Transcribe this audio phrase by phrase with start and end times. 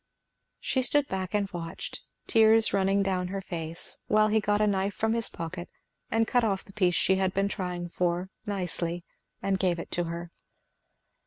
[0.59, 4.95] She stood back and watched, tears running down her face, while he got a knife
[4.95, 5.69] from his pocket
[6.09, 9.03] and cut off the piece she had been trying for, nicely,
[9.43, 10.31] and gave it to her.